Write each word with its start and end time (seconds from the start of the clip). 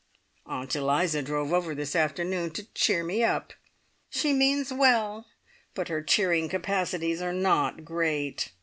Aunt 0.47 0.75
Eliza 0.75 1.21
drove 1.21 1.53
over 1.53 1.75
this 1.75 1.95
afternoon 1.95 2.49
to 2.53 2.63
"cheer 2.73 3.03
me 3.03 3.23
up". 3.23 3.53
She 4.09 4.33
means 4.33 4.73
well, 4.73 5.27
but 5.75 5.89
her 5.89 6.01
cheering 6.01 6.49
capacities 6.49 7.21
are 7.21 7.31
not 7.33 7.85
great. 7.85 8.51